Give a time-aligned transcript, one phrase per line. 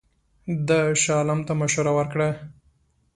[0.67, 2.29] ده شاه عالم ته مشوره ورکړه.